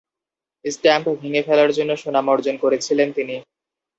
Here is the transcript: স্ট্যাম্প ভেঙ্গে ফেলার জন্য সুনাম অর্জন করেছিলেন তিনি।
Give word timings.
স্ট্যাম্প 0.65 1.05
ভেঙ্গে 1.19 1.41
ফেলার 1.47 1.71
জন্য 1.77 1.91
সুনাম 1.97 2.25
অর্জন 2.29 2.55
করেছিলেন 2.57 3.07
তিনি। 3.11 3.35